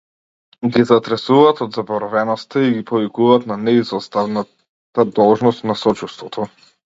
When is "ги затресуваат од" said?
0.75-1.75